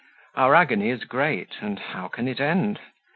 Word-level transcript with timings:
Our 0.33 0.55
agony 0.55 0.89
is 0.89 1.03
great, 1.03 1.57
and 1.61 1.77
how 1.77 2.07
can 2.07 2.27
it 2.27 2.39
end? 2.41 2.79